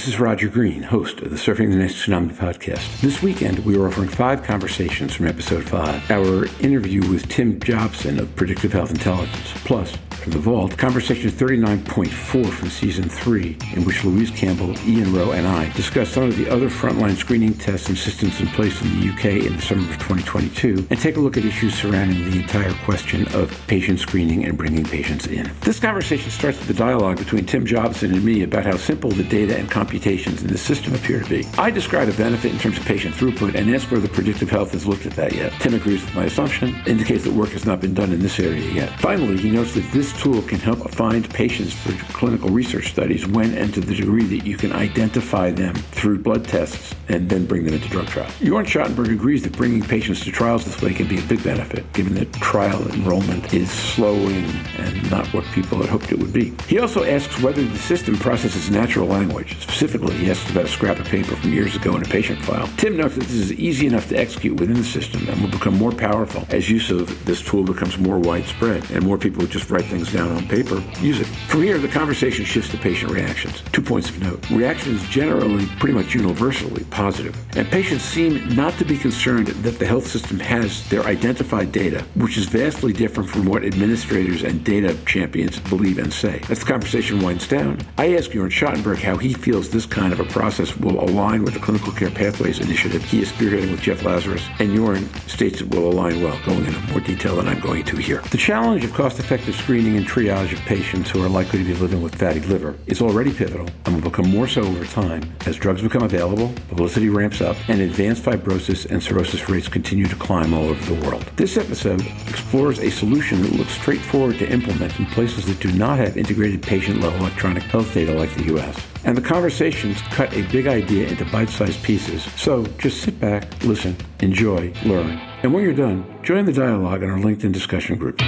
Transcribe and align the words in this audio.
This 0.00 0.14
is 0.14 0.18
Roger 0.18 0.48
Green, 0.48 0.82
host 0.82 1.20
of 1.20 1.28
the 1.28 1.36
Surfing 1.36 1.70
the 1.70 1.76
NASH 1.76 2.06
Tsunami 2.06 2.32
podcast. 2.32 3.02
This 3.02 3.20
weekend, 3.20 3.58
we 3.66 3.76
are 3.76 3.86
offering 3.86 4.08
five 4.08 4.42
conversations 4.42 5.14
from 5.14 5.26
episode 5.26 5.62
five. 5.62 6.10
Our 6.10 6.46
interview 6.60 7.06
with 7.06 7.28
Tim 7.28 7.60
Jobson 7.60 8.18
of 8.18 8.34
Predictive 8.34 8.72
Health 8.72 8.92
Intelligence, 8.92 9.52
plus 9.66 9.94
from 10.20 10.32
the 10.32 10.38
vault, 10.38 10.76
conversation 10.76 11.30
39.4 11.30 12.50
from 12.50 12.68
season 12.68 13.08
3, 13.08 13.56
in 13.74 13.84
which 13.84 14.04
Louise 14.04 14.30
Campbell, 14.30 14.78
Ian 14.86 15.14
Rowe, 15.14 15.32
and 15.32 15.46
I 15.46 15.72
discuss 15.72 16.10
some 16.10 16.24
of 16.24 16.36
the 16.36 16.48
other 16.48 16.68
frontline 16.68 17.16
screening 17.16 17.54
tests 17.54 17.88
and 17.88 17.96
systems 17.96 18.40
in 18.40 18.48
place 18.48 18.80
in 18.82 19.00
the 19.00 19.08
UK 19.08 19.46
in 19.46 19.56
the 19.56 19.62
summer 19.62 19.82
of 19.82 19.94
2022, 19.94 20.86
and 20.90 21.00
take 21.00 21.16
a 21.16 21.20
look 21.20 21.36
at 21.36 21.44
issues 21.44 21.74
surrounding 21.74 22.30
the 22.30 22.38
entire 22.38 22.72
question 22.84 23.26
of 23.34 23.50
patient 23.66 23.98
screening 23.98 24.44
and 24.44 24.58
bringing 24.58 24.84
patients 24.84 25.26
in. 25.26 25.50
This 25.62 25.80
conversation 25.80 26.30
starts 26.30 26.58
with 26.58 26.68
the 26.68 26.74
dialogue 26.74 27.16
between 27.16 27.46
Tim 27.46 27.64
Jobson 27.64 28.12
and 28.12 28.24
me 28.24 28.42
about 28.42 28.66
how 28.66 28.76
simple 28.76 29.10
the 29.10 29.24
data 29.24 29.56
and 29.56 29.70
computations 29.70 30.42
in 30.42 30.48
the 30.48 30.58
system 30.58 30.94
appear 30.94 31.22
to 31.22 31.28
be. 31.28 31.46
I 31.56 31.70
describe 31.70 32.08
a 32.08 32.12
benefit 32.12 32.52
in 32.52 32.58
terms 32.58 32.78
of 32.78 32.84
patient 32.84 33.14
throughput 33.14 33.54
and 33.54 33.74
ask 33.74 33.90
whether 33.90 34.08
predictive 34.08 34.50
health 34.50 34.72
has 34.72 34.86
looked 34.86 35.06
at 35.06 35.12
that 35.12 35.32
yet. 35.34 35.52
Tim 35.60 35.74
agrees 35.74 36.04
with 36.04 36.14
my 36.14 36.24
assumption, 36.24 36.76
indicates 36.86 37.24
that 37.24 37.32
work 37.32 37.50
has 37.50 37.64
not 37.64 37.80
been 37.80 37.94
done 37.94 38.12
in 38.12 38.20
this 38.20 38.38
area 38.38 38.70
yet. 38.70 39.00
Finally, 39.00 39.38
he 39.38 39.50
notes 39.50 39.74
that 39.74 39.90
this 39.92 40.10
tool 40.20 40.42
can 40.42 40.58
help 40.58 40.78
find 40.90 41.28
patients 41.30 41.72
for 41.72 41.92
clinical 42.12 42.50
research 42.50 42.90
studies 42.90 43.26
when 43.26 43.56
and 43.56 43.72
to 43.72 43.80
the 43.80 43.94
degree 43.94 44.24
that 44.24 44.46
you 44.46 44.54
can 44.54 44.70
identify 44.70 45.50
them 45.50 45.74
through 45.74 46.18
blood 46.18 46.44
tests 46.44 46.94
and 47.08 47.30
then 47.30 47.46
bring 47.46 47.64
them 47.64 47.72
into 47.72 47.88
drug 47.88 48.06
trials. 48.06 48.30
Jörn 48.34 48.66
Schattenberg 48.66 49.10
agrees 49.10 49.42
that 49.42 49.56
bringing 49.56 49.80
patients 49.80 50.22
to 50.24 50.30
trials 50.30 50.66
this 50.66 50.80
way 50.82 50.92
can 50.92 51.08
be 51.08 51.18
a 51.18 51.22
big 51.22 51.42
benefit, 51.42 51.90
given 51.94 52.14
that 52.14 52.30
trial 52.34 52.86
enrollment 52.92 53.54
is 53.54 53.70
slowing 53.70 54.44
and 54.76 55.10
not 55.10 55.26
what 55.32 55.44
people 55.46 55.78
had 55.78 55.88
hoped 55.88 56.12
it 56.12 56.18
would 56.18 56.34
be. 56.34 56.52
He 56.68 56.78
also 56.78 57.02
asks 57.04 57.40
whether 57.40 57.64
the 57.64 57.78
system 57.78 58.16
processes 58.16 58.70
natural 58.70 59.06
language. 59.06 59.58
Specifically, 59.60 60.14
he 60.16 60.30
asks 60.30 60.50
about 60.50 60.66
a 60.66 60.68
scrap 60.68 60.98
of 60.98 61.06
paper 61.06 61.34
from 61.34 61.52
years 61.52 61.74
ago 61.76 61.96
in 61.96 62.02
a 62.02 62.08
patient 62.08 62.42
file. 62.42 62.68
Tim 62.76 62.98
notes 62.98 63.14
that 63.14 63.24
this 63.24 63.32
is 63.32 63.52
easy 63.54 63.86
enough 63.86 64.08
to 64.10 64.16
execute 64.16 64.60
within 64.60 64.76
the 64.76 64.84
system 64.84 65.26
and 65.28 65.40
will 65.40 65.50
become 65.50 65.78
more 65.78 65.92
powerful 65.92 66.44
as 66.50 66.68
use 66.68 66.90
of 66.90 67.24
this 67.24 67.40
tool 67.40 67.64
becomes 67.64 67.96
more 67.98 68.18
widespread 68.18 68.88
and 68.90 69.02
more 69.02 69.16
people 69.16 69.46
just 69.46 69.70
write 69.70 69.86
things 69.86 69.99
things 70.00 70.12
down 70.12 70.30
on 70.34 70.48
paper, 70.48 70.82
use 71.00 71.20
it. 71.20 71.26
From 71.48 71.62
here, 71.62 71.78
the 71.78 71.88
conversation 71.88 72.44
shifts 72.44 72.70
to 72.70 72.78
patient 72.78 73.12
reactions. 73.12 73.62
Two 73.72 73.82
points 73.82 74.08
of 74.08 74.20
note. 74.20 74.48
Reactions 74.50 75.06
generally 75.08 75.66
pretty 75.78 75.94
much 75.94 76.14
universally 76.14 76.84
positive, 76.84 77.36
and 77.56 77.68
patients 77.68 78.04
seem 78.04 78.48
not 78.54 78.72
to 78.78 78.84
be 78.84 78.96
concerned 78.96 79.48
that 79.48 79.78
the 79.78 79.86
health 79.86 80.06
system 80.06 80.38
has 80.38 80.88
their 80.88 81.04
identified 81.04 81.72
data, 81.72 82.04
which 82.14 82.38
is 82.38 82.46
vastly 82.46 82.92
different 82.92 83.28
from 83.28 83.44
what 83.44 83.64
administrators 83.64 84.42
and 84.42 84.64
data 84.64 84.96
champions 85.04 85.58
believe 85.58 85.98
and 85.98 86.12
say. 86.12 86.40
As 86.48 86.60
the 86.60 86.66
conversation 86.66 87.20
winds 87.20 87.46
down, 87.46 87.78
I 87.98 88.14
ask 88.16 88.30
Jörn 88.30 88.50
Schattenberg 88.50 88.98
how 88.98 89.16
he 89.16 89.34
feels 89.34 89.68
this 89.68 89.86
kind 89.86 90.12
of 90.12 90.20
a 90.20 90.24
process 90.24 90.76
will 90.76 91.02
align 91.02 91.42
with 91.42 91.54
the 91.54 91.60
Clinical 91.60 91.92
Care 91.92 92.10
Pathways 92.10 92.60
initiative 92.60 93.04
he 93.04 93.22
is 93.22 93.32
spearheading 93.32 93.70
with 93.70 93.82
Jeff 93.82 94.02
Lazarus, 94.02 94.46
and 94.58 94.70
Jorn 94.70 95.06
states 95.28 95.60
it 95.60 95.74
will 95.74 95.90
align 95.90 96.22
well, 96.22 96.38
going 96.44 96.64
into 96.64 96.80
more 96.92 97.00
detail 97.00 97.36
than 97.36 97.48
I'm 97.48 97.60
going 97.60 97.84
to 97.84 97.96
here. 97.96 98.22
The 98.30 98.38
challenge 98.38 98.84
of 98.84 98.94
cost-effective 98.94 99.54
screening 99.54 99.89
screening 99.90 99.96
and 99.96 100.06
triage 100.06 100.52
of 100.52 100.60
patients 100.66 101.10
who 101.10 101.22
are 101.24 101.28
likely 101.28 101.58
to 101.58 101.64
be 101.64 101.74
living 101.74 102.02
with 102.02 102.14
fatty 102.14 102.40
liver 102.40 102.76
is 102.86 103.00
already 103.00 103.32
pivotal 103.32 103.66
and 103.84 103.94
will 103.94 104.10
become 104.10 104.30
more 104.30 104.46
so 104.46 104.60
over 104.60 104.84
time 104.84 105.22
as 105.46 105.56
drugs 105.56 105.82
become 105.82 106.02
available, 106.02 106.52
publicity 106.68 107.08
ramps 107.08 107.40
up, 107.40 107.56
and 107.68 107.80
advanced 107.80 108.22
fibrosis 108.22 108.88
and 108.90 109.02
cirrhosis 109.02 109.48
rates 109.48 109.68
continue 109.68 110.06
to 110.06 110.16
climb 110.16 110.54
all 110.54 110.68
over 110.68 110.94
the 110.94 111.06
world. 111.06 111.22
This 111.36 111.56
episode 111.56 112.00
explores 112.28 112.78
a 112.78 112.90
solution 112.90 113.42
that 113.42 113.52
looks 113.52 113.72
straightforward 113.72 114.38
to 114.38 114.50
implement 114.50 114.98
in 114.98 115.06
places 115.06 115.46
that 115.46 115.60
do 115.60 115.72
not 115.72 115.98
have 115.98 116.16
integrated 116.16 116.62
patient-level 116.62 117.18
electronic 117.18 117.64
health 117.64 117.92
data 117.92 118.12
like 118.12 118.32
the 118.34 118.44
U.S. 118.44 118.86
And 119.04 119.16
the 119.16 119.22
conversations 119.22 120.00
cut 120.02 120.32
a 120.34 120.42
big 120.52 120.66
idea 120.66 121.08
into 121.08 121.24
bite-sized 121.26 121.82
pieces. 121.82 122.22
So 122.36 122.64
just 122.78 123.02
sit 123.02 123.18
back, 123.18 123.64
listen, 123.64 123.96
enjoy, 124.20 124.72
learn. 124.84 125.18
And 125.42 125.52
when 125.52 125.64
you're 125.64 125.72
done, 125.72 126.04
join 126.22 126.44
the 126.44 126.52
dialogue 126.52 127.02
in 127.02 127.10
our 127.10 127.18
LinkedIn 127.18 127.52
discussion 127.52 127.96
group. 127.96 128.20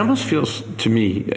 Almost 0.00 0.24
feels 0.24 0.62
to 0.78 0.88
me, 0.88 1.30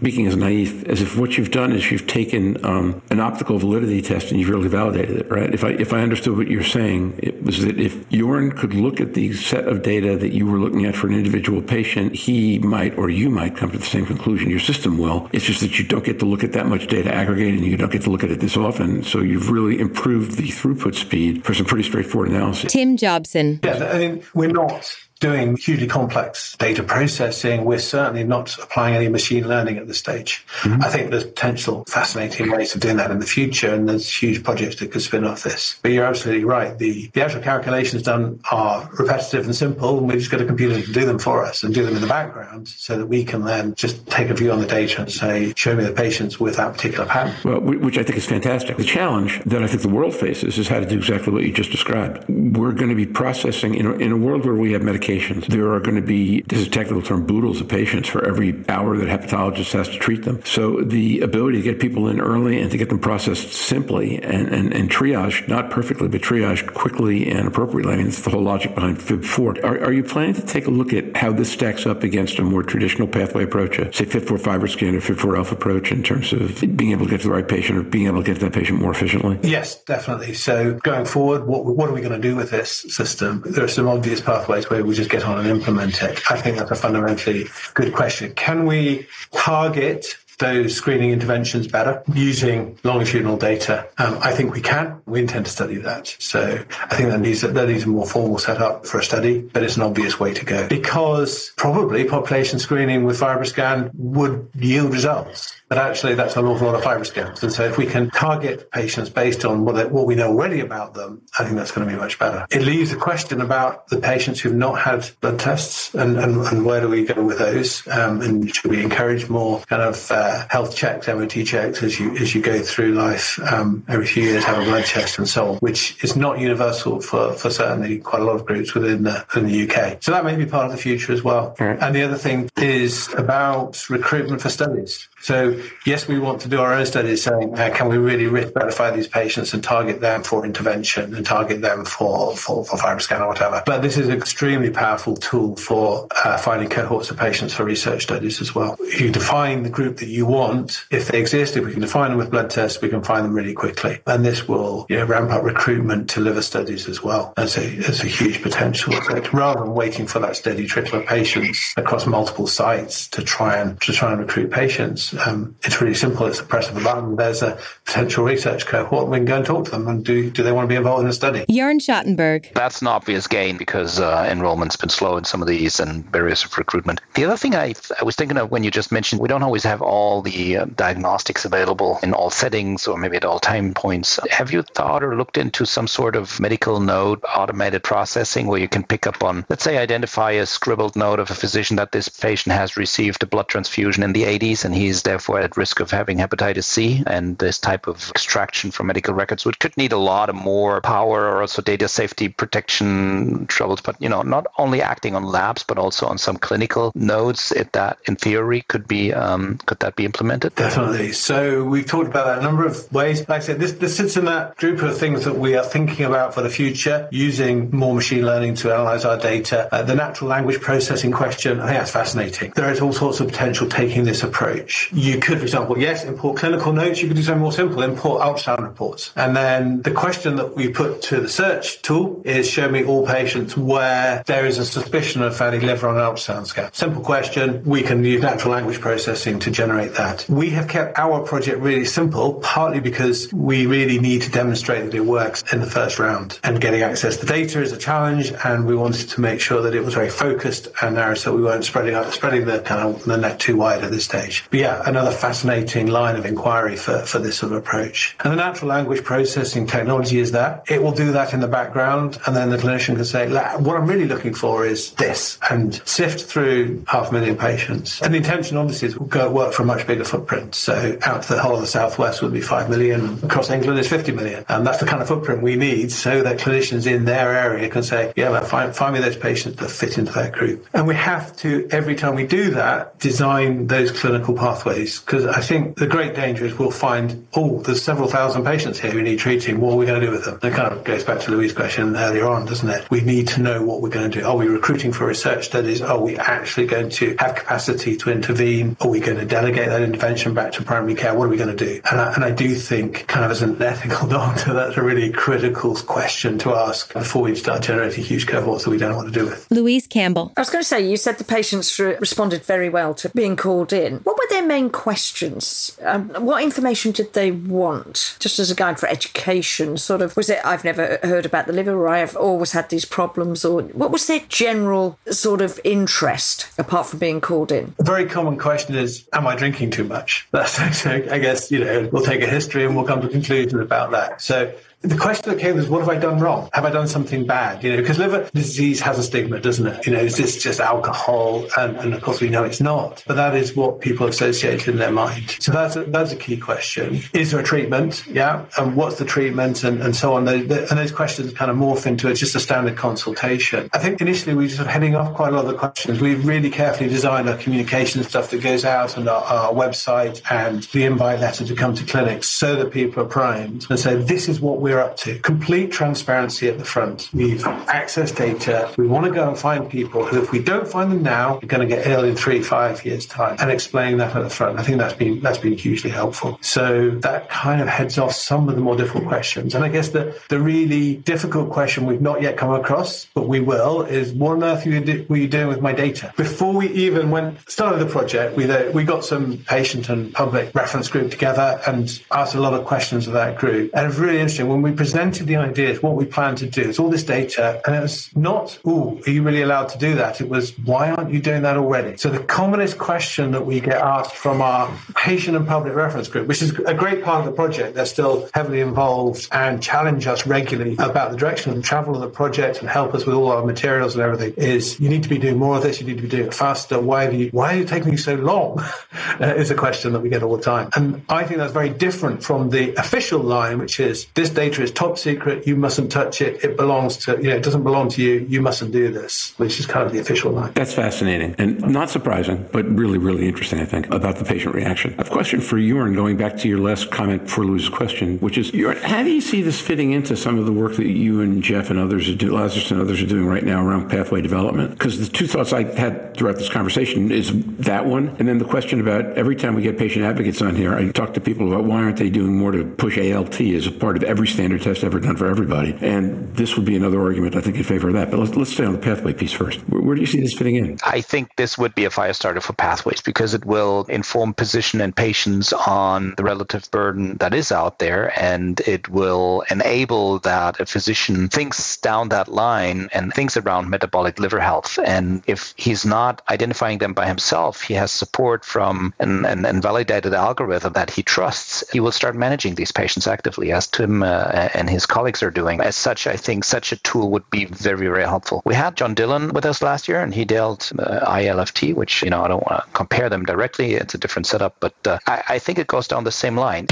speaking 0.00 0.26
as 0.26 0.34
naive, 0.34 0.88
as 0.88 1.02
if 1.02 1.18
what 1.18 1.36
you've 1.36 1.50
done 1.50 1.72
is 1.72 1.90
you've 1.90 2.06
taken 2.06 2.64
um, 2.64 3.02
an 3.10 3.20
optical 3.20 3.58
validity 3.58 4.00
test 4.00 4.30
and 4.30 4.40
you've 4.40 4.48
really 4.48 4.68
validated 4.68 5.18
it, 5.18 5.30
right? 5.30 5.52
If 5.52 5.62
I 5.62 5.70
if 5.72 5.92
I 5.92 6.00
understood 6.00 6.38
what 6.38 6.48
you're 6.48 6.62
saying, 6.62 7.20
it 7.22 7.42
was 7.42 7.62
that 7.66 7.78
if 7.78 8.08
Jorn 8.08 8.56
could 8.56 8.72
look 8.72 8.98
at 8.98 9.12
the 9.12 9.34
set 9.34 9.68
of 9.68 9.82
data 9.82 10.16
that 10.16 10.32
you 10.32 10.46
were 10.46 10.58
looking 10.58 10.86
at 10.86 10.96
for 10.96 11.06
an 11.06 11.12
individual 11.12 11.60
patient, 11.60 12.14
he 12.14 12.58
might 12.60 12.96
or 12.96 13.10
you 13.10 13.28
might 13.28 13.56
come 13.56 13.70
to 13.72 13.78
the 13.78 13.84
same 13.84 14.06
conclusion. 14.06 14.48
Your 14.48 14.58
system 14.58 14.96
will. 14.96 15.28
It's 15.32 15.44
just 15.44 15.60
that 15.60 15.78
you 15.78 15.84
don't 15.84 16.04
get 16.04 16.18
to 16.20 16.24
look 16.24 16.42
at 16.44 16.52
that 16.52 16.66
much 16.66 16.86
data 16.86 17.14
aggregated 17.14 17.60
and 17.60 17.66
you 17.66 17.76
don't 17.76 17.92
get 17.92 18.02
to 18.02 18.10
look 18.10 18.24
at 18.24 18.30
it 18.30 18.40
this 18.40 18.56
often. 18.56 19.02
So 19.02 19.20
you've 19.20 19.50
really 19.50 19.78
improved 19.78 20.38
the 20.38 20.48
throughput 20.48 20.94
speed 20.94 21.44
for 21.44 21.52
some 21.52 21.66
pretty 21.66 21.84
straightforward 21.84 22.30
analysis. 22.30 22.72
Tim 22.72 22.96
Jobson. 22.96 23.60
Yeah, 23.62 23.84
I 23.84 23.98
mean, 23.98 24.24
we're 24.32 24.48
not 24.48 24.96
doing 25.20 25.56
hugely 25.56 25.86
complex 25.86 26.56
data 26.56 26.82
processing. 26.82 27.64
We're 27.64 27.78
certainly 27.78 28.24
not 28.24 28.56
applying 28.58 28.96
any 28.96 29.08
machine 29.08 29.46
learning 29.46 29.76
at 29.76 29.86
this 29.86 29.98
stage. 29.98 30.44
Mm-hmm. 30.62 30.82
I 30.82 30.88
think 30.88 31.10
there's 31.10 31.24
potential 31.24 31.84
fascinating 31.86 32.50
ways 32.50 32.74
of 32.74 32.80
doing 32.80 32.96
that 32.96 33.10
in 33.10 33.18
the 33.20 33.26
future, 33.26 33.72
and 33.72 33.88
there's 33.88 34.10
huge 34.10 34.42
projects 34.42 34.76
that 34.76 34.90
could 34.90 35.02
spin 35.02 35.24
off 35.24 35.42
this. 35.42 35.78
But 35.82 35.92
you're 35.92 36.06
absolutely 36.06 36.44
right. 36.44 36.76
The, 36.76 37.10
the 37.12 37.22
actual 37.22 37.42
calculations 37.42 38.02
done 38.02 38.40
are 38.50 38.90
repetitive 38.98 39.44
and 39.44 39.54
simple, 39.54 39.98
and 39.98 40.08
we've 40.08 40.18
just 40.18 40.30
got 40.30 40.40
a 40.40 40.46
computer 40.46 40.80
to 40.80 40.92
do 40.92 41.04
them 41.04 41.18
for 41.18 41.44
us 41.44 41.62
and 41.62 41.74
do 41.74 41.84
them 41.84 41.94
in 41.94 42.00
the 42.00 42.08
background 42.08 42.68
so 42.68 42.96
that 42.96 43.06
we 43.06 43.22
can 43.22 43.44
then 43.44 43.74
just 43.74 44.06
take 44.06 44.30
a 44.30 44.34
view 44.34 44.50
on 44.50 44.60
the 44.60 44.66
data 44.66 45.02
and 45.02 45.12
say, 45.12 45.52
show 45.54 45.76
me 45.76 45.84
the 45.84 45.92
patients 45.92 46.40
with 46.40 46.56
that 46.56 46.72
particular 46.72 47.04
pattern. 47.04 47.34
Well, 47.44 47.60
which 47.60 47.98
I 47.98 48.02
think 48.02 48.16
is 48.16 48.26
fantastic. 48.26 48.78
The 48.78 48.84
challenge 48.84 49.42
that 49.44 49.62
I 49.62 49.66
think 49.66 49.82
the 49.82 49.88
world 49.88 50.14
faces 50.14 50.56
is 50.56 50.66
how 50.66 50.80
to 50.80 50.86
do 50.86 50.96
exactly 50.96 51.30
what 51.30 51.42
you 51.42 51.52
just 51.52 51.70
described. 51.70 52.24
We're 52.28 52.72
going 52.72 52.88
to 52.88 52.94
be 52.94 53.06
processing 53.06 53.74
in 53.74 53.86
a, 53.86 53.92
in 53.92 54.12
a 54.12 54.16
world 54.16 54.46
where 54.46 54.54
we 54.54 54.72
have 54.72 54.82
medication 54.82 55.09
There 55.48 55.72
are 55.72 55.80
going 55.80 55.96
to 55.96 56.02
be, 56.02 56.42
this 56.42 56.60
is 56.60 56.66
a 56.66 56.70
technical 56.70 57.02
term, 57.02 57.26
boodles 57.26 57.60
of 57.60 57.68
patients 57.68 58.08
for 58.08 58.24
every 58.24 58.64
hour 58.68 58.96
that 58.96 59.08
hepatologist 59.08 59.72
has 59.72 59.88
to 59.88 59.98
treat 59.98 60.24
them. 60.24 60.42
So 60.44 60.82
the 60.82 61.20
ability 61.20 61.58
to 61.58 61.62
get 61.62 61.80
people 61.80 62.08
in 62.08 62.20
early 62.20 62.60
and 62.60 62.70
to 62.70 62.76
get 62.76 62.88
them 62.88 62.98
processed 62.98 63.52
simply 63.52 64.22
and, 64.22 64.48
and, 64.48 64.72
and 64.72 64.90
triage, 64.90 65.46
not 65.48 65.70
perfectly, 65.70 66.08
but 66.08 66.20
triage 66.20 66.72
quickly 66.72 67.28
and 67.30 67.48
appropriately. 67.48 67.94
I 67.94 67.96
mean, 67.96 68.06
it's 68.06 68.22
the 68.22 68.30
whole 68.30 68.42
logic 68.42 68.74
behind 68.74 68.98
FIB4. 68.98 69.64
Are, 69.64 69.84
are 69.84 69.92
you 69.92 70.04
planning 70.04 70.34
to 70.34 70.42
take 70.42 70.66
a 70.66 70.70
look 70.70 70.92
at 70.92 71.16
how 71.16 71.32
this 71.32 71.50
stacks 71.50 71.86
up 71.86 72.02
against 72.02 72.38
a 72.38 72.42
more 72.42 72.62
traditional 72.62 73.08
pathway 73.08 73.44
approach, 73.44 73.78
a, 73.78 73.92
say 73.92 74.04
FIB4 74.04 74.38
FibroScan 74.38 74.94
or 74.94 75.00
FIB4 75.00 75.38
ELF 75.38 75.52
approach 75.52 75.92
in 75.92 76.02
terms 76.02 76.32
of 76.32 76.60
being 76.76 76.92
able 76.92 77.06
to 77.06 77.10
get 77.10 77.20
to 77.22 77.28
the 77.28 77.34
right 77.34 77.48
patient 77.48 77.78
or 77.78 77.82
being 77.82 78.06
able 78.06 78.22
to 78.22 78.26
get 78.26 78.34
to 78.34 78.44
that 78.46 78.52
patient 78.52 78.80
more 78.80 78.92
efficiently? 78.92 79.38
Yes, 79.42 79.82
definitely. 79.82 80.34
So 80.34 80.74
going 80.74 81.04
forward, 81.04 81.46
what, 81.46 81.64
what 81.64 81.88
are 81.88 81.92
we 81.92 82.00
going 82.00 82.20
to 82.20 82.28
do 82.28 82.36
with 82.36 82.50
this 82.50 82.70
system? 82.70 83.42
There 83.46 83.64
are 83.64 83.68
some 83.68 83.88
obvious 83.88 84.20
pathways 84.20 84.70
where 84.70 84.84
we 84.84 84.94
just 85.00 85.10
get 85.10 85.24
on 85.24 85.38
and 85.38 85.48
implement 85.48 86.02
it? 86.02 86.20
I 86.30 86.38
think 86.40 86.58
that's 86.58 86.70
a 86.70 86.76
fundamentally 86.76 87.46
good 87.74 87.94
question. 87.94 88.32
Can 88.34 88.66
we 88.66 89.06
target 89.32 90.16
those 90.40 90.74
screening 90.74 91.10
interventions 91.10 91.68
better 91.68 92.02
using 92.12 92.78
longitudinal 92.82 93.36
data? 93.36 93.88
Um, 93.98 94.18
I 94.20 94.32
think 94.32 94.52
we 94.52 94.60
can. 94.60 95.00
We 95.06 95.20
intend 95.20 95.46
to 95.46 95.52
study 95.52 95.76
that. 95.76 96.16
So 96.18 96.64
I 96.70 96.94
think 96.96 97.10
that 97.10 97.20
needs, 97.20 97.42
that 97.42 97.68
needs 97.68 97.84
a 97.84 97.88
more 97.88 98.06
formal 98.06 98.38
setup 98.38 98.86
for 98.86 98.98
a 98.98 99.04
study, 99.04 99.40
but 99.40 99.62
it's 99.62 99.76
an 99.76 99.82
obvious 99.82 100.18
way 100.18 100.34
to 100.34 100.44
go 100.44 100.68
because 100.68 101.52
probably 101.56 102.04
population 102.04 102.58
screening 102.58 103.04
with 103.04 103.20
FibroScan 103.20 103.90
would 103.94 104.48
yield 104.54 104.92
results. 104.92 105.54
But 105.68 105.78
actually, 105.78 106.16
that's 106.16 106.34
an 106.36 106.46
awful 106.46 106.66
lot 106.66 106.74
of 106.74 106.82
FibroScans. 106.82 107.44
And 107.44 107.52
so 107.52 107.64
if 107.64 107.78
we 107.78 107.86
can 107.86 108.10
target 108.10 108.72
patients 108.72 109.08
based 109.08 109.44
on 109.44 109.64
what, 109.64 109.76
they, 109.76 109.84
what 109.84 110.04
we 110.04 110.16
know 110.16 110.30
already 110.30 110.58
about 110.58 110.94
them, 110.94 111.22
I 111.38 111.44
think 111.44 111.56
that's 111.56 111.70
going 111.70 111.86
to 111.86 111.94
be 111.94 111.96
much 111.96 112.18
better. 112.18 112.44
It 112.50 112.62
leaves 112.62 112.90
the 112.90 112.96
question 112.96 113.40
about 113.40 113.86
the 113.86 113.98
patients 113.98 114.40
who've 114.40 114.52
not 114.52 114.80
had 114.80 115.08
blood 115.20 115.38
tests 115.38 115.94
and, 115.94 116.18
and, 116.18 116.44
and 116.46 116.64
where 116.64 116.80
do 116.80 116.88
we 116.88 117.04
go 117.04 117.22
with 117.22 117.38
those? 117.38 117.86
Um, 117.86 118.20
and 118.20 118.52
should 118.52 118.68
we 118.68 118.82
encourage 118.82 119.28
more 119.28 119.60
kind 119.60 119.82
of 119.82 120.10
uh, 120.10 120.29
health 120.50 120.76
checks, 120.76 121.08
MOT 121.08 121.44
checks 121.44 121.82
as 121.82 121.98
you 121.98 122.16
as 122.16 122.34
you 122.34 122.42
go 122.42 122.60
through 122.60 122.92
life? 122.92 123.38
Um, 123.52 123.84
every 123.88 124.06
few 124.06 124.22
years, 124.22 124.44
have 124.44 124.58
a 124.58 124.64
blood 124.64 124.84
test 124.84 125.18
and 125.18 125.28
so 125.28 125.52
on, 125.52 125.56
which 125.58 126.02
is 126.02 126.16
not 126.16 126.38
universal 126.38 127.00
for, 127.00 127.32
for 127.32 127.50
certainly 127.50 127.98
quite 127.98 128.22
a 128.22 128.24
lot 128.24 128.36
of 128.36 128.46
groups 128.46 128.74
within 128.74 129.04
the, 129.04 129.24
in 129.34 129.46
the 129.46 129.68
UK. 129.68 130.02
So 130.02 130.12
that 130.12 130.24
may 130.24 130.36
be 130.36 130.46
part 130.46 130.66
of 130.66 130.72
the 130.72 130.78
future 130.78 131.12
as 131.12 131.22
well. 131.22 131.54
And 131.58 131.94
the 131.94 132.02
other 132.02 132.16
thing 132.16 132.50
is 132.56 133.08
about 133.16 133.88
recruitment 133.90 134.42
for 134.42 134.48
studies. 134.48 135.08
So 135.22 135.60
yes, 135.84 136.08
we 136.08 136.18
want 136.18 136.40
to 136.42 136.48
do 136.48 136.60
our 136.60 136.72
own 136.72 136.86
studies 136.86 137.22
saying, 137.22 137.58
uh, 137.58 137.70
can 137.74 137.88
we 137.88 137.98
really 137.98 138.26
risk 138.26 138.54
stratify 138.54 138.94
these 138.94 139.06
patients 139.06 139.52
and 139.54 139.62
target 139.62 140.00
them 140.00 140.22
for 140.22 140.44
intervention 140.44 141.14
and 141.14 141.24
target 141.24 141.60
them 141.60 141.84
for, 141.84 142.36
for, 142.36 142.64
for 142.64 142.76
FibroScan 142.76 143.20
or 143.20 143.28
whatever. 143.28 143.62
But 143.66 143.82
this 143.82 143.96
is 143.96 144.08
an 144.08 144.16
extremely 144.16 144.70
powerful 144.70 145.16
tool 145.16 145.56
for 145.56 146.08
uh, 146.24 146.38
finding 146.38 146.68
cohorts 146.68 147.10
of 147.10 147.16
patients 147.16 147.54
for 147.54 147.64
research 147.64 148.04
studies 148.04 148.40
as 148.40 148.54
well. 148.54 148.76
You 148.98 149.10
define 149.10 149.62
the 149.62 149.70
group 149.70 149.98
that 149.98 150.08
you 150.08 150.19
you 150.20 150.26
want, 150.26 150.84
if 150.90 151.08
they 151.08 151.18
exist, 151.18 151.56
if 151.56 151.64
we 151.64 151.72
can 151.72 151.80
define 151.80 152.10
them 152.10 152.18
with 152.18 152.30
blood 152.30 152.50
tests, 152.50 152.80
we 152.82 152.90
can 152.90 153.02
find 153.02 153.24
them 153.24 153.32
really 153.32 153.54
quickly. 153.54 154.00
And 154.06 154.22
this 154.22 154.46
will 154.46 154.86
you 154.90 154.98
know, 154.98 155.06
ramp 155.06 155.30
up 155.30 155.42
recruitment 155.42 156.10
to 156.10 156.20
liver 156.20 156.42
studies 156.42 156.88
as 156.88 157.02
well. 157.02 157.32
That's 157.36 157.56
a, 157.56 157.76
that's 157.76 158.04
a 158.04 158.06
huge 158.06 158.42
potential 158.42 158.92
effect 158.92 159.32
rather 159.32 159.60
than 159.60 159.72
waiting 159.72 160.06
for 160.06 160.18
that 160.18 160.36
steady 160.36 160.66
trickle 160.66 161.00
of 161.00 161.06
patients 161.06 161.72
across 161.78 162.06
multiple 162.06 162.46
sites 162.46 163.08
to 163.08 163.22
try 163.22 163.56
and 163.56 163.80
to 163.80 163.92
try 163.92 164.12
and 164.12 164.20
recruit 164.20 164.50
patients. 164.50 165.14
Um, 165.26 165.56
it's 165.64 165.80
really 165.80 165.94
simple. 165.94 166.26
It's 166.26 166.38
the 166.38 166.46
press 166.46 166.68
of 166.68 166.76
a 166.76 166.84
button. 166.84 167.16
There's 167.16 167.42
a 167.42 167.58
potential 167.86 168.24
research 168.24 168.66
cohort. 168.66 169.08
We 169.08 169.18
can 169.18 169.24
go 169.24 169.36
and 169.36 169.46
talk 169.46 169.64
to 169.66 169.70
them 169.70 169.88
and 169.88 170.04
do, 170.04 170.30
do 170.30 170.42
they 170.42 170.52
want 170.52 170.66
to 170.66 170.68
be 170.68 170.76
involved 170.76 171.04
in 171.04 171.08
a 171.08 171.14
study? 171.14 171.46
Jörn 171.48 171.80
Schattenberg. 171.80 172.52
That's 172.52 172.82
an 172.82 172.88
obvious 172.88 173.26
gain 173.26 173.56
because 173.56 173.98
uh, 174.00 174.28
enrollment's 174.30 174.76
been 174.76 174.90
slow 174.90 175.16
in 175.16 175.24
some 175.24 175.40
of 175.40 175.48
these 175.48 175.80
and 175.80 176.10
barriers 176.12 176.44
of 176.44 176.56
recruitment. 176.58 177.00
The 177.14 177.24
other 177.24 177.38
thing 177.38 177.54
I, 177.54 177.74
I 177.98 178.04
was 178.04 178.16
thinking 178.16 178.36
of 178.36 178.50
when 178.50 178.64
you 178.64 178.70
just 178.70 178.92
mentioned 178.92 179.22
we 179.22 179.28
don't 179.28 179.42
always 179.42 179.64
have 179.64 179.80
all 179.80 179.99
the 180.22 180.58
uh, 180.58 180.64
diagnostics 180.76 181.44
available 181.44 181.98
in 182.02 182.12
all 182.12 182.30
settings 182.30 182.86
or 182.86 182.96
maybe 182.98 183.16
at 183.16 183.24
all 183.24 183.38
time 183.38 183.74
points. 183.74 184.18
Have 184.30 184.52
you 184.52 184.62
thought 184.62 185.02
or 185.02 185.16
looked 185.16 185.38
into 185.38 185.64
some 185.64 185.88
sort 185.88 186.16
of 186.16 186.38
medical 186.40 186.80
note 186.80 187.24
automated 187.24 187.82
processing 187.82 188.46
where 188.46 188.60
you 188.60 188.68
can 188.68 188.84
pick 188.84 189.06
up 189.06 189.22
on, 189.22 189.44
let's 189.48 189.64
say, 189.64 189.78
identify 189.78 190.32
a 190.32 190.46
scribbled 190.46 190.96
note 190.96 191.20
of 191.20 191.30
a 191.30 191.34
physician 191.34 191.76
that 191.76 191.92
this 191.92 192.08
patient 192.08 192.54
has 192.54 192.76
received 192.76 193.22
a 193.22 193.26
blood 193.26 193.48
transfusion 193.48 194.02
in 194.02 194.12
the 194.12 194.24
80s 194.24 194.64
and 194.64 194.74
he's 194.74 195.02
therefore 195.02 195.40
at 195.40 195.56
risk 195.56 195.80
of 195.80 195.90
having 195.90 196.18
hepatitis 196.18 196.64
C 196.64 197.02
and 197.06 197.38
this 197.38 197.58
type 197.58 197.86
of 197.86 198.10
extraction 198.10 198.70
from 198.70 198.88
medical 198.88 199.14
records, 199.14 199.44
which 199.44 199.58
could 199.58 199.76
need 199.76 199.92
a 199.92 199.98
lot 199.98 200.28
of 200.28 200.34
more 200.34 200.80
power 200.80 201.26
or 201.30 201.40
also 201.42 201.62
data 201.62 201.88
safety 201.88 202.28
protection 202.28 203.46
troubles, 203.46 203.80
but 203.80 204.00
you 204.00 204.08
know, 204.08 204.22
not 204.22 204.46
only 204.58 204.82
acting 204.82 205.14
on 205.14 205.24
labs 205.24 205.62
but 205.62 205.78
also 205.78 206.06
on 206.06 206.18
some 206.18 206.36
clinical 206.36 206.92
nodes. 206.94 207.52
That, 207.72 207.98
in 208.06 208.16
theory, 208.16 208.62
could 208.62 208.88
be 208.88 209.12
um, 209.12 209.58
could 209.66 209.78
that 209.80 209.89
be 209.96 210.04
implemented? 210.04 210.54
Definitely. 210.54 211.12
So 211.12 211.64
we've 211.64 211.86
talked 211.86 212.08
about 212.08 212.26
that 212.26 212.38
a 212.38 212.42
number 212.42 212.64
of 212.66 212.90
ways. 212.92 213.20
Like 213.28 213.42
I 213.42 213.44
said, 213.44 213.60
this, 213.60 213.72
this 213.72 213.96
sits 213.96 214.16
in 214.16 214.24
that 214.26 214.56
group 214.56 214.82
of 214.82 214.96
things 214.98 215.24
that 215.24 215.36
we 215.36 215.56
are 215.56 215.64
thinking 215.64 216.04
about 216.04 216.34
for 216.34 216.42
the 216.42 216.50
future, 216.50 217.08
using 217.10 217.70
more 217.70 217.94
machine 217.94 218.24
learning 218.24 218.56
to 218.56 218.72
analyze 218.72 219.04
our 219.04 219.18
data. 219.18 219.68
Uh, 219.72 219.82
the 219.82 219.94
natural 219.94 220.30
language 220.30 220.60
processing 220.60 221.12
question, 221.12 221.60
I 221.60 221.66
think 221.66 221.78
that's 221.78 221.90
fascinating. 221.90 222.52
There 222.54 222.70
is 222.70 222.80
all 222.80 222.92
sorts 222.92 223.20
of 223.20 223.28
potential 223.28 223.68
taking 223.68 224.04
this 224.04 224.22
approach. 224.22 224.92
You 224.92 225.18
could, 225.18 225.38
for 225.38 225.44
example, 225.44 225.78
yes, 225.78 226.04
import 226.04 226.38
clinical 226.38 226.72
notes. 226.72 227.00
You 227.00 227.08
could 227.08 227.16
do 227.16 227.22
something 227.22 227.42
more 227.42 227.52
simple, 227.52 227.82
import 227.82 228.22
ultrasound 228.22 228.62
reports. 228.62 229.12
And 229.16 229.36
then 229.36 229.82
the 229.82 229.90
question 229.90 230.36
that 230.36 230.56
we 230.56 230.68
put 230.68 231.02
to 231.02 231.20
the 231.20 231.28
search 231.28 231.82
tool 231.82 232.20
is 232.24 232.48
show 232.48 232.68
me 232.68 232.84
all 232.84 233.06
patients 233.06 233.56
where 233.56 234.22
there 234.26 234.46
is 234.46 234.58
a 234.58 234.64
suspicion 234.64 235.22
of 235.22 235.36
fatty 235.36 235.60
liver 235.60 235.88
on 235.88 235.96
an 235.96 236.02
ultrasound 236.02 236.46
scan. 236.46 236.72
Simple 236.72 237.02
question. 237.02 237.62
We 237.64 237.82
can 237.82 238.04
use 238.04 238.22
natural 238.22 238.52
language 238.52 238.80
processing 238.80 239.38
to 239.40 239.50
generate 239.50 239.79
that. 239.88 240.26
We 240.28 240.50
have 240.50 240.68
kept 240.68 240.98
our 240.98 241.20
project 241.20 241.58
really 241.60 241.84
simple, 241.84 242.34
partly 242.34 242.80
because 242.80 243.32
we 243.32 243.66
really 243.66 243.98
need 243.98 244.22
to 244.22 244.30
demonstrate 244.30 244.84
that 244.84 244.94
it 244.94 245.04
works 245.04 245.42
in 245.52 245.60
the 245.60 245.66
first 245.66 245.98
round. 245.98 246.38
And 246.42 246.60
getting 246.60 246.82
access 246.82 247.16
to 247.18 247.26
data 247.26 247.60
is 247.60 247.72
a 247.72 247.76
challenge, 247.76 248.32
and 248.44 248.66
we 248.66 248.76
wanted 248.76 249.08
to 249.10 249.20
make 249.20 249.40
sure 249.40 249.62
that 249.62 249.74
it 249.74 249.84
was 249.84 249.94
very 249.94 250.10
focused 250.10 250.68
and 250.82 250.96
narrow, 250.96 251.14
so 251.14 251.34
we 251.34 251.42
weren't 251.42 251.64
spreading 251.64 251.94
out, 251.94 252.12
spreading 252.12 252.46
the 252.46 252.60
kind 252.60 252.88
of 252.88 253.04
the 253.04 253.16
net 253.16 253.40
too 253.40 253.56
wide 253.56 253.82
at 253.82 253.90
this 253.90 254.04
stage. 254.04 254.44
But 254.50 254.60
yeah, 254.60 254.82
another 254.86 255.10
fascinating 255.10 255.86
line 255.88 256.16
of 256.16 256.26
inquiry 256.26 256.76
for, 256.76 257.00
for 257.00 257.18
this 257.18 257.38
sort 257.38 257.52
of 257.52 257.58
approach. 257.58 258.16
And 258.20 258.32
the 258.32 258.36
natural 258.36 258.68
language 258.68 259.04
processing 259.04 259.66
technology 259.66 260.18
is 260.18 260.32
that 260.32 260.64
it 260.68 260.82
will 260.82 260.92
do 260.92 261.12
that 261.12 261.32
in 261.32 261.40
the 261.40 261.48
background, 261.48 262.18
and 262.26 262.36
then 262.36 262.50
the 262.50 262.56
clinician 262.56 262.96
can 262.96 263.04
say, 263.04 263.28
what 263.28 263.76
I'm 263.76 263.86
really 263.86 264.06
looking 264.06 264.34
for 264.34 264.66
is 264.66 264.92
this, 264.92 265.38
and 265.50 265.80
sift 265.86 266.22
through 266.22 266.84
half 266.88 267.10
a 267.10 267.12
million 267.12 267.36
patients. 267.36 268.00
And 268.02 268.12
the 268.14 268.18
intention 268.18 268.56
obviously 268.56 268.88
is 268.88 268.94
go 268.94 269.30
work 269.30 269.54
a 269.62 269.64
much 269.70 269.86
bigger 269.86 270.04
footprint. 270.04 270.54
So 270.54 270.98
out 271.02 271.22
to 271.22 271.34
the 271.34 271.40
whole 271.40 271.54
of 271.54 271.60
the 271.60 271.66
southwest 271.66 272.22
would 272.22 272.32
be 272.32 272.40
five 272.40 272.68
million. 272.68 273.22
Across 273.24 273.50
England 273.50 273.78
is 273.78 273.88
50 273.88 274.12
million. 274.12 274.44
And 274.48 274.66
that's 274.66 274.78
the 274.78 274.86
kind 274.86 275.00
of 275.00 275.08
footprint 275.08 275.42
we 275.42 275.56
need 275.56 275.92
so 275.92 276.22
that 276.22 276.38
clinicians 276.38 276.90
in 276.90 277.04
their 277.04 277.32
area 277.32 277.68
can 277.68 277.82
say, 277.82 278.12
yeah, 278.16 278.30
well, 278.30 278.44
find, 278.44 278.74
find 278.74 278.94
me 278.94 279.00
those 279.00 279.16
patients 279.16 279.56
that 279.56 279.70
fit 279.70 279.96
into 279.98 280.12
that 280.12 280.32
group. 280.32 280.66
And 280.72 280.86
we 280.86 280.94
have 280.94 281.36
to, 281.38 281.68
every 281.70 281.94
time 281.94 282.14
we 282.14 282.26
do 282.26 282.50
that, 282.50 282.98
design 282.98 283.68
those 283.68 283.92
clinical 283.92 284.34
pathways. 284.34 285.00
Because 285.00 285.26
I 285.26 285.40
think 285.40 285.76
the 285.76 285.86
great 285.86 286.14
danger 286.14 286.44
is 286.44 286.58
we'll 286.58 286.70
find, 286.70 287.26
oh, 287.34 287.60
there's 287.62 287.82
several 287.82 288.08
thousand 288.08 288.44
patients 288.44 288.80
here 288.80 288.94
we 288.94 289.02
need 289.02 289.18
treating. 289.18 289.60
What 289.60 289.74
are 289.74 289.76
we 289.76 289.86
going 289.86 290.00
to 290.00 290.06
do 290.06 290.12
with 290.12 290.24
them? 290.24 290.38
That 290.42 290.52
kind 290.52 290.72
of 290.72 290.82
goes 290.82 291.04
back 291.04 291.20
to 291.20 291.30
Louise's 291.30 291.56
question 291.56 291.96
earlier 291.96 292.26
on, 292.26 292.46
doesn't 292.46 292.68
it? 292.68 292.90
We 292.90 293.02
need 293.02 293.28
to 293.28 293.40
know 293.40 293.62
what 293.62 293.82
we're 293.82 293.90
going 293.90 294.10
to 294.10 294.20
do. 294.20 294.26
Are 294.26 294.36
we 294.36 294.46
recruiting 294.46 294.92
for 294.92 295.06
research 295.06 295.46
studies? 295.46 295.80
Are 295.80 296.00
we 296.00 296.16
actually 296.18 296.66
going 296.66 296.90
to 296.90 297.16
have 297.18 297.36
capacity 297.36 297.96
to 297.98 298.10
intervene? 298.10 298.76
Are 298.80 298.88
we 298.88 299.00
going 299.00 299.18
to 299.18 299.26
delegate 299.26 299.59
that 299.66 299.82
intervention 299.82 300.34
back 300.34 300.52
to 300.52 300.62
primary 300.62 300.94
care? 300.94 301.14
What 301.14 301.26
are 301.26 301.28
we 301.28 301.36
going 301.36 301.56
to 301.56 301.64
do? 301.64 301.80
And 301.90 302.00
I, 302.00 302.12
and 302.14 302.24
I 302.24 302.30
do 302.30 302.54
think, 302.54 303.06
kind 303.06 303.24
of 303.24 303.30
as 303.30 303.42
an 303.42 303.60
ethical 303.60 304.08
doctor, 304.20 304.52
that's 304.52 304.76
a 304.76 304.82
really 304.82 305.10
critical 305.10 305.74
question 305.74 306.38
to 306.38 306.54
ask 306.54 306.92
before 306.92 307.22
we 307.22 307.34
start 307.34 307.62
generating 307.62 308.04
huge 308.04 308.26
cohorts 308.26 308.64
that 308.64 308.70
we 308.70 308.78
don't 308.78 308.90
know 308.90 308.96
what 308.96 309.06
to 309.06 309.10
do 309.10 309.26
with. 309.26 309.46
Louise 309.50 309.86
Campbell. 309.86 310.32
I 310.36 310.40
was 310.40 310.50
going 310.50 310.62
to 310.62 310.68
say, 310.68 310.88
you 310.88 310.96
said 310.96 311.18
the 311.18 311.24
patients 311.24 311.78
responded 311.78 312.44
very 312.44 312.68
well 312.68 312.94
to 312.94 313.08
being 313.10 313.36
called 313.36 313.72
in. 313.72 313.98
What 313.98 314.16
were 314.16 314.26
their 314.30 314.46
main 314.46 314.70
questions? 314.70 315.78
Um, 315.82 316.10
what 316.10 316.42
information 316.42 316.92
did 316.92 317.12
they 317.12 317.30
want? 317.30 318.16
Just 318.18 318.38
as 318.38 318.50
a 318.50 318.54
guide 318.54 318.78
for 318.78 318.88
education, 318.88 319.76
sort 319.76 320.02
of, 320.02 320.16
was 320.16 320.30
it, 320.30 320.40
I've 320.44 320.64
never 320.64 320.98
heard 321.02 321.26
about 321.26 321.46
the 321.46 321.52
liver, 321.52 321.72
or 321.72 321.88
I 321.88 321.98
have 321.98 322.16
always 322.16 322.52
had 322.52 322.68
these 322.68 322.84
problems, 322.84 323.44
or 323.44 323.62
what 323.62 323.90
was 323.90 324.06
their 324.06 324.20
general 324.28 324.98
sort 325.10 325.40
of 325.40 325.60
interest 325.64 326.48
apart 326.58 326.86
from 326.86 326.98
being 326.98 327.20
called 327.20 327.52
in? 327.52 327.74
A 327.78 327.84
very 327.84 328.06
common 328.06 328.38
question 328.38 328.74
is, 328.74 329.06
am 329.12 329.26
I 329.26 329.36
drinking 329.36 329.49
too 329.52 329.84
much? 329.84 330.26
That's, 330.30 330.58
I 330.86 331.18
guess, 331.18 331.50
you 331.50 331.60
know, 331.64 331.88
we'll 331.92 332.04
take 332.04 332.22
a 332.22 332.26
history 332.26 332.64
and 332.64 332.76
we'll 332.76 332.86
come 332.86 333.00
to 333.02 333.08
conclusions 333.08 333.54
about 333.54 333.90
that. 333.92 334.20
So 334.20 334.54
the 334.82 334.96
question 334.96 335.30
that 335.30 335.38
came 335.38 335.56
was, 335.56 335.68
what 335.68 335.80
have 335.80 335.90
I 335.90 335.96
done 335.96 336.20
wrong? 336.20 336.48
Have 336.54 336.64
I 336.64 336.70
done 336.70 336.88
something 336.88 337.26
bad? 337.26 337.62
You 337.62 337.72
know, 337.72 337.76
because 337.82 337.98
liver 337.98 338.30
disease 338.32 338.80
has 338.80 338.98
a 338.98 339.02
stigma, 339.02 339.38
doesn't 339.38 339.66
it? 339.66 339.86
You 339.86 339.92
know, 339.92 340.00
is 340.00 340.16
this 340.16 340.42
just 340.42 340.58
alcohol? 340.58 341.46
And, 341.58 341.76
and 341.76 341.92
of 341.92 342.00
course, 342.00 342.22
we 342.22 342.30
know 342.30 342.44
it's 342.44 342.62
not. 342.62 343.04
But 343.06 343.14
that 343.14 343.34
is 343.34 343.54
what 343.54 343.80
people 343.80 344.06
associate 344.06 344.66
in 344.68 344.76
their 344.76 344.90
mind. 344.90 345.36
So 345.38 345.52
that's 345.52 345.76
a, 345.76 345.84
that's 345.84 346.12
a 346.12 346.16
key 346.16 346.38
question. 346.38 347.02
Is 347.12 347.30
there 347.30 347.40
a 347.40 347.42
treatment? 347.42 348.06
Yeah. 348.06 348.46
And 348.56 348.74
what's 348.74 348.96
the 348.96 349.04
treatment? 349.04 349.64
And, 349.64 349.82
and 349.82 349.94
so 349.94 350.14
on. 350.14 350.26
and 350.26 350.48
those 350.48 350.92
questions 350.92 351.34
kind 351.34 351.50
of 351.50 351.58
morph 351.58 351.84
into 351.84 352.08
it's 352.08 352.20
just 352.20 352.34
a 352.34 352.40
standard 352.40 352.78
consultation. 352.78 353.68
I 353.74 353.78
think 353.78 354.00
initially 354.00 354.34
we 354.34 354.44
were 354.44 354.48
sort 354.48 354.66
of 354.66 354.72
heading 354.72 354.96
off 354.96 355.14
quite 355.14 355.34
a 355.34 355.36
lot 355.36 355.44
of 355.44 355.50
the 355.50 355.58
questions. 355.58 356.00
We've 356.00 356.26
really 356.26 356.48
carefully 356.48 356.88
designed 356.88 357.28
our 357.28 357.36
communication 357.36 358.02
stuff 358.02 358.30
that 358.30 358.42
goes 358.42 358.64
out 358.64 358.96
on 358.96 359.06
our, 359.08 359.22
our 359.24 359.52
website 359.52 360.22
and 360.30 360.62
the 360.72 360.84
invite 360.84 361.20
letter 361.20 361.44
to 361.44 361.54
come 361.54 361.74
to 361.74 361.84
clinics 361.84 362.28
so 362.28 362.56
that 362.56 362.70
people 362.70 363.02
are 363.02 363.06
primed 363.06 363.66
and 363.68 363.78
say, 363.78 363.96
this 363.96 364.26
is 364.28 364.40
what 364.40 364.60
we're 364.60 364.69
we're 364.70 364.80
up 364.80 364.96
to. 364.98 365.18
Complete 365.20 365.72
transparency 365.72 366.48
at 366.48 366.58
the 366.58 366.64
front. 366.64 367.10
We've 367.12 367.44
access 367.46 368.12
data. 368.12 368.72
We 368.76 368.86
want 368.86 369.06
to 369.06 369.12
go 369.12 369.28
and 369.28 369.38
find 369.38 369.68
people 369.68 370.04
who, 370.04 370.22
if 370.22 370.32
we 370.32 370.40
don't 370.40 370.66
find 370.66 370.90
them 370.90 371.02
now, 371.02 371.38
are 371.38 371.46
going 371.46 371.66
to 371.68 371.74
get 371.74 371.86
ill 371.86 372.04
in 372.04 372.16
three, 372.16 372.42
five 372.42 372.84
years' 372.84 373.06
time. 373.06 373.36
And 373.40 373.50
explaining 373.50 373.98
that 373.98 374.14
at 374.14 374.22
the 374.22 374.30
front. 374.30 374.58
I 374.58 374.62
think 374.62 374.78
that's 374.78 374.94
been 374.94 375.20
that's 375.20 375.38
been 375.38 375.56
hugely 375.56 375.90
helpful. 375.90 376.38
So 376.40 376.90
that 376.90 377.28
kind 377.28 377.60
of 377.60 377.68
heads 377.68 377.98
off 377.98 378.12
some 378.12 378.48
of 378.48 378.54
the 378.54 378.60
more 378.60 378.76
difficult 378.76 379.06
questions. 379.06 379.54
And 379.54 379.64
I 379.64 379.68
guess 379.68 379.90
the, 379.90 380.18
the 380.28 380.40
really 380.40 380.96
difficult 380.96 381.50
question 381.50 381.86
we've 381.86 382.00
not 382.00 382.22
yet 382.22 382.36
come 382.36 382.52
across, 382.52 383.06
but 383.14 383.28
we 383.28 383.40
will, 383.40 383.82
is 383.82 384.12
what 384.12 384.32
on 384.32 384.44
earth 384.44 384.66
were 384.66 385.16
you 385.16 385.28
doing 385.28 385.48
with 385.48 385.60
my 385.60 385.72
data? 385.72 386.12
Before 386.16 386.54
we 386.54 386.68
even 386.70 387.10
went 387.10 387.38
started 387.50 387.78
the 387.78 387.86
project, 387.86 388.36
we 388.36 388.50
uh, 388.50 388.70
we 388.72 388.84
got 388.84 389.04
some 389.04 389.38
patient 389.38 389.88
and 389.88 390.12
public 390.12 390.54
reference 390.54 390.88
group 390.88 391.10
together 391.10 391.60
and 391.66 392.02
asked 392.10 392.34
a 392.34 392.40
lot 392.40 392.54
of 392.54 392.64
questions 392.64 393.06
of 393.06 393.12
that 393.14 393.38
group. 393.38 393.70
And 393.74 393.84
it 393.84 393.88
was 393.88 393.98
really 393.98 394.18
interesting 394.18 394.48
when 394.48 394.59
when 394.60 394.72
we 394.72 394.76
presented 394.76 395.26
the 395.26 395.36
ideas, 395.36 395.82
what 395.82 395.94
we 395.94 396.04
plan 396.04 396.36
to 396.36 396.46
do, 396.46 396.68
it's 396.68 396.78
all 396.78 396.90
this 396.90 397.04
data, 397.04 397.60
and 397.66 397.74
it 397.74 397.80
was 397.80 398.14
not, 398.14 398.58
oh, 398.64 399.00
are 399.06 399.10
you 399.10 399.22
really 399.22 399.42
allowed 399.42 399.68
to 399.70 399.78
do 399.78 399.94
that? 399.94 400.20
It 400.20 400.28
was, 400.28 400.56
why 400.58 400.90
aren't 400.90 401.12
you 401.12 401.20
doing 401.20 401.42
that 401.42 401.56
already? 401.56 401.96
So 401.96 402.10
the 402.10 402.22
commonest 402.22 402.78
question 402.78 403.30
that 403.30 403.46
we 403.46 403.60
get 403.60 403.78
asked 403.78 404.14
from 404.14 404.42
our 404.42 404.70
patient 404.94 405.36
and 405.36 405.46
public 405.46 405.74
reference 405.74 406.08
group, 406.08 406.28
which 406.28 406.42
is 406.42 406.50
a 406.66 406.74
great 406.74 407.02
part 407.02 407.20
of 407.20 407.26
the 407.26 407.32
project, 407.32 407.74
they're 407.74 407.86
still 407.86 408.28
heavily 408.34 408.60
involved 408.60 409.28
and 409.32 409.62
challenge 409.62 410.06
us 410.06 410.26
regularly 410.26 410.74
about 410.74 411.10
the 411.10 411.16
direction 411.16 411.52
and 411.52 411.64
travel 411.64 411.94
of 411.94 412.02
the 412.02 412.08
project 412.08 412.60
and 412.60 412.68
help 412.68 412.94
us 412.94 413.06
with 413.06 413.14
all 413.14 413.28
our 413.28 413.44
materials 413.44 413.94
and 413.94 414.02
everything, 414.02 414.34
is 414.36 414.78
you 414.78 414.88
need 414.88 415.02
to 415.02 415.08
be 415.08 415.18
doing 415.18 415.38
more 415.38 415.56
of 415.56 415.62
this, 415.62 415.80
you 415.80 415.86
need 415.86 415.96
to 415.96 416.02
be 416.02 416.08
doing 416.08 416.26
it 416.26 416.34
faster. 416.34 416.78
Why 416.78 417.04
have 417.04 417.14
you, 417.14 417.30
why 417.30 417.54
are 417.54 417.58
you 417.58 417.64
taking 417.64 417.96
so 417.96 418.14
long? 418.14 418.62
Uh, 419.20 419.34
is 419.34 419.50
a 419.50 419.54
question 419.54 419.92
that 419.92 420.00
we 420.00 420.08
get 420.08 420.22
all 420.22 420.34
the 420.34 420.42
time. 420.42 420.70
And 420.74 421.02
I 421.08 421.24
think 421.24 421.38
that's 421.38 421.52
very 421.52 421.68
different 421.68 422.22
from 422.22 422.48
the 422.48 422.74
official 422.76 423.20
line, 423.20 423.58
which 423.58 423.78
is 423.78 424.06
this 424.14 424.30
data 424.30 424.49
data 424.50 424.62
is 424.62 424.70
top 424.70 424.98
secret. 424.98 425.46
You 425.46 425.56
mustn't 425.56 425.90
touch 425.90 426.20
it. 426.20 426.44
It 426.44 426.56
belongs 426.56 426.96
to, 426.98 427.16
you 427.16 427.30
know, 427.30 427.36
it 427.36 427.42
doesn't 427.42 427.62
belong 427.62 427.88
to 427.90 428.02
you. 428.02 428.26
You 428.28 428.42
mustn't 428.42 428.72
do 428.72 428.90
this, 428.90 429.32
which 429.36 429.58
is 429.60 429.66
kind 429.66 429.86
of 429.86 429.92
the 429.92 429.98
official 429.98 430.32
line. 430.32 430.52
That's 430.54 430.72
fascinating 430.72 431.34
and 431.38 431.60
not 431.60 431.90
surprising, 431.90 432.48
but 432.52 432.66
really, 432.66 432.98
really 432.98 433.28
interesting, 433.28 433.60
I 433.60 433.64
think, 433.64 433.92
about 433.92 434.16
the 434.16 434.24
patient 434.24 434.54
reaction. 434.54 434.94
A 434.98 435.04
question 435.04 435.40
for 435.40 435.58
you, 435.58 435.80
and 435.80 435.94
going 435.94 436.16
back 436.16 436.36
to 436.38 436.48
your 436.48 436.58
last 436.58 436.90
comment 436.90 437.30
for 437.30 437.44
Lou's 437.44 437.68
question, 437.68 438.18
which 438.18 438.38
is, 438.38 438.50
how 438.82 439.02
do 439.02 439.10
you 439.10 439.20
see 439.20 439.42
this 439.42 439.60
fitting 439.60 439.92
into 439.92 440.16
some 440.16 440.38
of 440.38 440.46
the 440.46 440.52
work 440.52 440.76
that 440.76 440.86
you 440.86 441.20
and 441.20 441.42
Jeff 441.42 441.70
and 441.70 441.78
others 441.78 442.08
are 442.08 442.14
doing, 442.14 442.32
Lazarus 442.32 442.70
and 442.70 442.80
others 442.80 443.02
are 443.02 443.06
doing 443.06 443.26
right 443.26 443.44
now 443.44 443.64
around 443.64 443.88
pathway 443.88 444.20
development? 444.20 444.70
Because 444.72 444.98
the 444.98 445.12
two 445.12 445.26
thoughts 445.26 445.52
I 445.52 445.64
had 445.64 446.16
throughout 446.16 446.36
this 446.36 446.48
conversation 446.48 447.10
is 447.10 447.30
that 447.58 447.86
one, 447.86 448.16
and 448.18 448.28
then 448.28 448.38
the 448.38 448.44
question 448.44 448.80
about 448.80 449.04
every 449.16 449.36
time 449.36 449.54
we 449.54 449.62
get 449.62 449.78
patient 449.78 450.04
advocates 450.04 450.42
on 450.42 450.54
here, 450.56 450.74
I 450.74 450.90
talk 450.90 451.14
to 451.14 451.20
people 451.20 451.52
about 451.52 451.64
why 451.64 451.82
aren't 451.82 451.98
they 451.98 452.10
doing 452.10 452.36
more 452.36 452.52
to 452.52 452.64
push 452.64 452.98
ALT 452.98 453.40
as 453.40 453.66
a 453.66 453.72
part 453.72 453.96
of 453.96 454.02
every 454.04 454.26
standard 454.40 454.62
test 454.62 454.84
ever 454.84 454.98
done 454.98 455.16
for 455.16 455.26
everybody. 455.26 455.76
And 455.82 456.34
this 456.34 456.56
would 456.56 456.64
be 456.64 456.74
another 456.74 456.98
argument, 456.98 457.36
I 457.36 457.42
think, 457.42 457.56
in 457.56 457.62
favor 457.62 457.88
of 457.88 457.94
that. 457.94 458.10
But 458.10 458.20
let's, 458.20 458.34
let's 458.36 458.52
stay 458.52 458.64
on 458.64 458.72
the 458.72 458.78
pathway 458.78 459.12
piece 459.12 459.32
first. 459.32 459.60
Where, 459.68 459.82
where 459.82 459.94
do 459.94 460.00
you 460.00 460.06
see 460.06 460.20
this 460.20 460.32
fitting 460.32 460.56
in? 460.56 460.78
I 460.82 461.02
think 461.02 461.36
this 461.36 461.58
would 461.58 461.74
be 461.74 461.84
a 461.84 461.90
fire 461.90 462.14
starter 462.14 462.40
for 462.40 462.54
pathways 462.54 463.02
because 463.02 463.34
it 463.34 463.44
will 463.44 463.84
inform 463.90 464.32
physician 464.32 464.80
and 464.80 464.96
patients 464.96 465.52
on 465.52 466.14
the 466.16 466.24
relative 466.24 466.70
burden 466.70 467.18
that 467.18 467.34
is 467.34 467.52
out 467.52 467.80
there, 467.80 468.18
and 468.18 468.58
it 468.60 468.88
will 468.88 469.44
enable 469.50 470.20
that 470.20 470.58
a 470.58 470.64
physician 470.64 471.28
thinks 471.28 471.76
down 471.76 472.08
that 472.08 472.28
line 472.28 472.88
and 472.94 473.12
thinks 473.12 473.36
around 473.36 473.68
metabolic 473.68 474.18
liver 474.18 474.40
health. 474.40 474.78
And 474.82 475.22
if 475.26 475.52
he's 475.58 475.84
not 475.84 476.22
identifying 476.30 476.78
them 476.78 476.94
by 476.94 477.06
himself, 477.06 477.60
he 477.60 477.74
has 477.74 477.92
support 477.92 478.46
from 478.46 478.94
an, 478.98 479.26
an, 479.26 479.44
an 479.44 479.60
validated 479.60 480.14
algorithm 480.14 480.72
that 480.72 480.88
he 480.88 481.02
trusts, 481.02 481.62
he 481.70 481.80
will 481.80 481.92
start 481.92 482.16
managing 482.16 482.54
these 482.54 482.72
patients 482.72 483.06
actively, 483.06 483.52
as 483.52 483.66
Tim 483.66 484.02
uh, 484.02 484.29
uh, 484.30 484.48
and 484.54 484.70
his 484.70 484.86
colleagues 484.86 485.22
are 485.22 485.30
doing. 485.30 485.60
As 485.60 485.76
such, 485.76 486.06
I 486.06 486.16
think 486.16 486.44
such 486.44 486.72
a 486.72 486.76
tool 486.76 487.10
would 487.10 487.28
be 487.30 487.44
very, 487.46 487.86
very 487.86 488.04
helpful. 488.04 488.42
We 488.44 488.54
had 488.54 488.76
John 488.76 488.94
Dillon 488.94 489.32
with 489.32 489.44
us 489.44 489.62
last 489.62 489.88
year, 489.88 490.00
and 490.00 490.14
he 490.14 490.24
dealt 490.24 490.72
uh, 490.78 491.04
ILFT, 491.06 491.74
which 491.74 492.02
you 492.02 492.10
know 492.10 492.22
I 492.22 492.28
don't 492.28 492.44
want 492.48 492.64
to 492.64 492.70
compare 492.72 493.08
them 493.08 493.24
directly; 493.24 493.74
it's 493.74 493.94
a 493.94 493.98
different 493.98 494.26
setup, 494.26 494.56
but 494.60 494.74
uh, 494.86 494.98
I, 495.06 495.22
I 495.28 495.38
think 495.38 495.58
it 495.58 495.66
goes 495.66 495.88
down 495.88 496.04
the 496.04 496.12
same 496.12 496.36
line. 496.36 496.66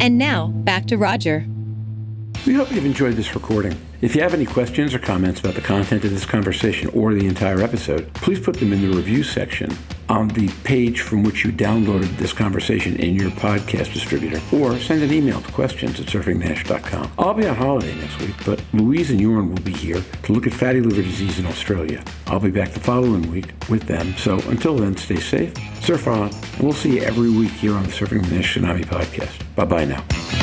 And 0.00 0.18
now 0.18 0.48
back 0.48 0.86
to 0.86 0.96
Roger. 0.96 1.46
We 2.46 2.54
hope 2.54 2.70
you've 2.70 2.84
enjoyed 2.84 3.14
this 3.14 3.34
recording. 3.34 3.76
If 4.02 4.14
you 4.14 4.20
have 4.22 4.34
any 4.34 4.44
questions 4.44 4.94
or 4.94 4.98
comments 4.98 5.40
about 5.40 5.54
the 5.54 5.62
content 5.62 6.04
of 6.04 6.10
this 6.10 6.26
conversation 6.26 6.90
or 6.90 7.14
the 7.14 7.26
entire 7.26 7.62
episode, 7.62 8.12
please 8.14 8.38
put 8.38 8.56
them 8.56 8.72
in 8.72 8.82
the 8.82 8.94
review 8.94 9.22
section 9.22 9.74
on 10.08 10.28
the 10.28 10.48
page 10.64 11.00
from 11.00 11.22
which 11.22 11.44
you 11.44 11.50
downloaded 11.50 12.16
this 12.18 12.32
conversation 12.32 12.94
in 12.96 13.16
your 13.16 13.30
podcast 13.30 13.92
distributor, 13.92 14.40
or 14.54 14.78
send 14.78 15.02
an 15.02 15.12
email 15.12 15.40
to 15.40 15.50
questions 15.52 15.98
at 15.98 16.06
surfingnash.com. 16.06 17.10
I'll 17.18 17.34
be 17.34 17.46
on 17.46 17.56
holiday 17.56 17.94
next 17.96 18.20
week, 18.20 18.34
but 18.44 18.62
Louise 18.72 19.10
and 19.10 19.18
Jorn 19.18 19.48
will 19.48 19.62
be 19.64 19.72
here 19.72 20.04
to 20.24 20.32
look 20.32 20.46
at 20.46 20.52
fatty 20.52 20.80
liver 20.80 21.02
disease 21.02 21.38
in 21.38 21.46
Australia. 21.46 22.04
I'll 22.26 22.38
be 22.38 22.50
back 22.50 22.70
the 22.70 22.80
following 22.80 23.30
week 23.32 23.52
with 23.68 23.84
them, 23.84 24.14
so 24.16 24.38
until 24.48 24.76
then, 24.76 24.96
stay 24.96 25.16
safe, 25.16 25.54
surf 25.82 26.06
on, 26.06 26.28
and 26.28 26.60
we'll 26.60 26.72
see 26.72 26.96
you 26.96 27.02
every 27.02 27.30
week 27.30 27.52
here 27.52 27.74
on 27.74 27.82
the 27.82 27.90
Surfing 27.90 28.28
the 28.28 28.36
Nash 28.36 28.56
Tsunami 28.56 28.84
podcast. 28.84 29.42
Bye-bye 29.56 29.86
now. 29.86 30.35